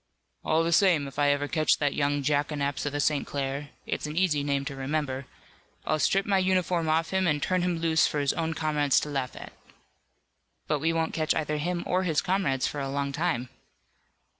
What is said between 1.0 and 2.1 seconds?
if I ever catch that